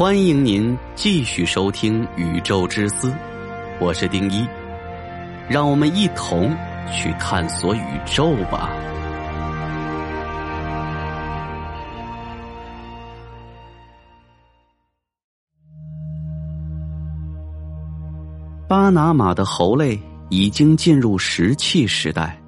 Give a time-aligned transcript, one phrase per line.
[0.00, 3.10] 欢迎您继续收听《宇宙之思》，
[3.78, 4.46] 我是丁一，
[5.46, 6.56] 让我们一同
[6.90, 8.70] 去探索宇宙吧。
[18.66, 22.40] 巴拿马的猴类已经进入石器时代，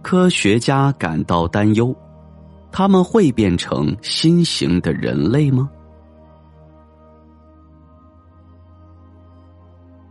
[0.00, 1.92] 科学家感到担忧，
[2.70, 5.68] 他们会变成新型的人类吗？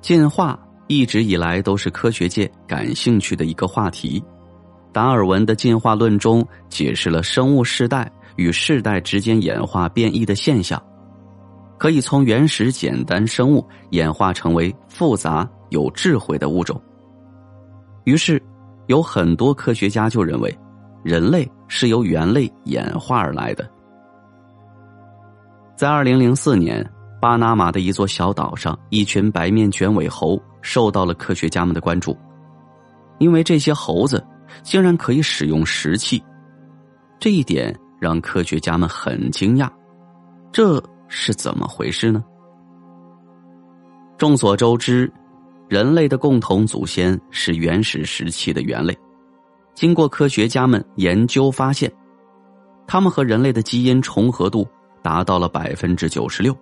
[0.01, 4.23] 进化一直以来都是科学界感兴趣的一个话题。
[4.93, 10.81] 达尔文的进化论中解释了生物世代与世代之间演化变异的现象。
[11.77, 16.81] 可以从原始简单生物演化成为复杂有智慧的物种。
[18.05, 18.41] 于是，
[18.87, 20.57] 有很多科学家就认为，
[21.03, 23.69] 人类是由猿类演化而来的。
[25.75, 26.83] 在二零零四年，
[27.19, 32.17] 巴拿马的一座小岛上，一群白面卷尾猴受到了科学家们的关注，
[33.19, 34.25] 因为这些猴子
[34.63, 36.23] 竟然可以使用石器，
[37.19, 39.69] 这一点让科学家们很惊讶。
[40.51, 40.83] 这。
[41.09, 42.21] 是怎么回事呢？
[44.17, 45.09] 众所周知，
[45.69, 48.93] 人类的共同祖先是原始时期的猿类。
[49.73, 51.89] 经过科学家们研究发现，
[52.85, 54.67] 他们和人类的基因重合度
[55.01, 56.53] 达到了百分之九十六，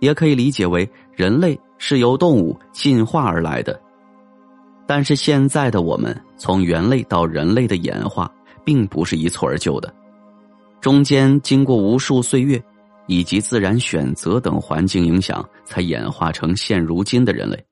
[0.00, 3.80] 也可以理解为人类是由动物进化而来的。
[4.86, 8.28] 但是现在的我们从猿类到人类的演化，
[8.64, 9.94] 并不是一蹴而就的，
[10.80, 12.60] 中间经过无数岁月。
[13.06, 17.66] 以及自然选择等环境影响，才演化成现如今的人类。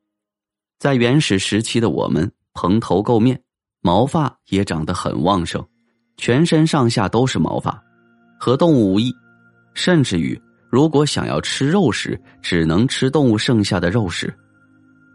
[0.80, 3.40] 在原始时期的我们，蓬头垢面，
[3.80, 5.64] 毛发也长得很旺盛，
[6.16, 7.80] 全身上下都是毛发，
[8.40, 9.14] 和动物无异。
[9.74, 10.36] 甚至于，
[10.70, 14.32] 如果想要吃肉食，只能吃动物剩下的肉食。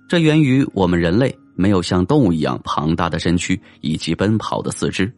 [0.10, 5.12] 这源于我们人类没有像动物一样庞大的身躯以及奔跑的四肢。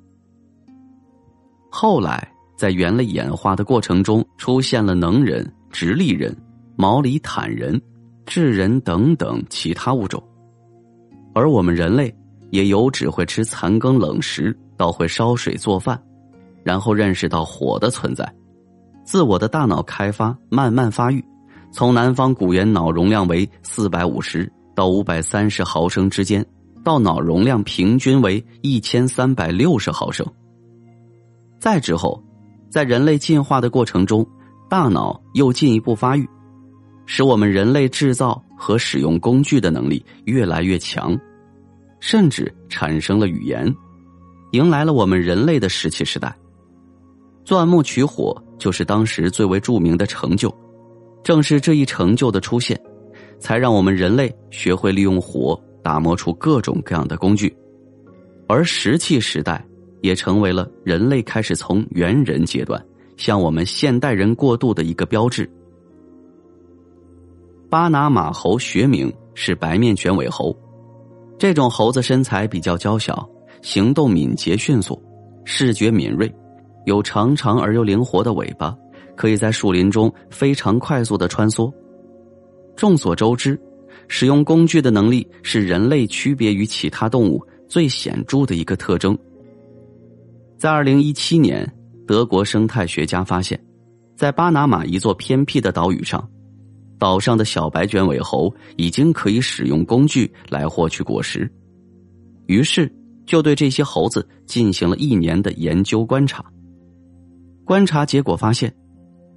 [1.69, 2.31] 后来。
[2.57, 6.33] 在猿类演化的过程中，出现了能人、直立人、
[6.77, 7.77] 毛里坦人、
[8.25, 10.23] 智人等等其他物种，
[11.33, 12.15] 而我们人类
[12.51, 16.01] 也由只会吃残羹冷食，到会烧水做饭，
[16.63, 18.25] 然后认识到火的存在，
[19.05, 21.23] 自我的大脑开发慢慢发育，
[21.71, 26.45] 从南方古猿脑容量为四百五十到五百三十毫升之间，
[26.83, 30.25] 到脑容量平均为一千三百六十毫升，
[31.59, 32.21] 再之后。
[32.67, 34.27] 在人类进化的过程中，
[34.69, 36.27] 大脑又进一步发育，
[37.05, 41.17] 使我们人类制造和使用工具的能力越来越强，
[42.01, 43.73] 甚至产生了语言，
[44.51, 46.35] 迎来了我们人类的石器时代。
[47.45, 50.53] 钻木取火就是当时最为著名的成就，
[51.23, 52.79] 正是这一成就的出现，
[53.39, 57.55] 才让我们人类学会利用火打磨出各种各样的工具，
[58.47, 59.65] 而石器时代。
[60.01, 62.79] 也成为了人类开始从猿人阶段
[63.17, 65.49] 向我们现代人过渡的一个标志。
[67.71, 70.55] 巴拿马猴学名是白面卷尾猴，
[71.39, 73.27] 这种猴子身材比较娇小，
[73.63, 75.01] 行动敏捷迅速，
[75.43, 76.31] 视觉敏锐，
[76.85, 78.75] 有长长而又灵活的尾巴，
[79.15, 81.71] 可以在树林中非常快速的穿梭。
[82.75, 83.59] 众所周知，
[84.07, 89.17] 使用工具的能力是人类区别于其他动物最显著的一个特征。
[90.57, 91.69] 在二零一七年，
[92.07, 93.59] 德国生态学家发现，
[94.15, 96.27] 在巴拿马一座偏僻的岛屿上，
[96.99, 101.51] 岛上的小白卷尾猴已经可以使用工具来获取果实。
[102.47, 102.91] 于是，
[103.25, 106.45] 就对这些猴子进行了一年的研究观察。
[107.65, 108.73] 观察结果发现，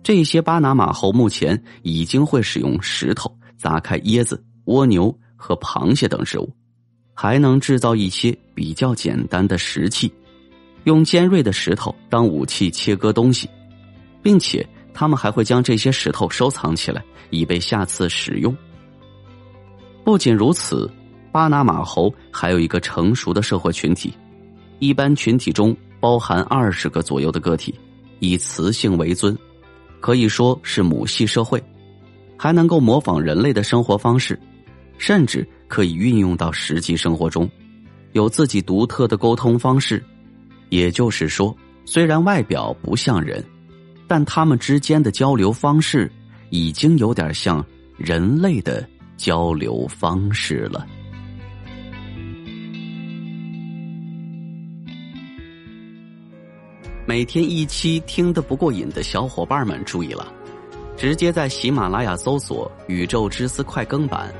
[0.03, 6.53] 这些巴拿马猴目前已经会使用石头砸开椰子、蜗牛和螃蟹等食物，
[7.15, 10.13] 还能制造一些比较简单的石器。
[10.85, 13.49] 用尖锐的石头当武器切割东西，
[14.23, 18.55] 并且他们还会将这些石头收藏起来，以备下次使用。
[20.05, 20.91] 不仅如此，
[21.33, 24.13] 巴拿马猴还有一个成熟的社会群体，
[24.79, 27.75] 一般群体中包含二十个左右的个体，
[28.21, 29.37] 以雌性为尊，
[30.01, 31.63] 可以说是母系社会，
[32.37, 34.39] 还能够模仿人类的生活方式，
[34.99, 37.49] 甚至可以运用到实际生活中，
[38.13, 40.03] 有自己独特的沟通方式。
[40.71, 43.45] 也就是说，虽然外表不像人，
[44.07, 46.11] 但他们之间的交流方式
[46.51, 47.65] 已经有点像
[47.97, 48.87] 人类的
[49.17, 50.87] 交流方式了。
[57.09, 60.31] 每天一期听得不过瘾的小伙伴们注意了，
[60.95, 64.31] 直接在喜马拉雅搜索“宇宙之思快更版”，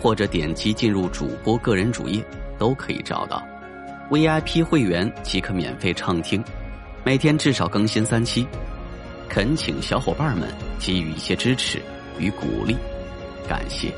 [0.00, 2.24] 或者点击进入主播个人主页，
[2.60, 3.42] 都可以找到。
[4.08, 6.40] VIP 会员即可免费畅听，
[7.04, 8.46] 每天至少更新三期。
[9.28, 10.48] 恳请小伙伴们
[10.78, 11.82] 给予一些支持
[12.20, 12.76] 与鼓励，
[13.48, 13.92] 感谢。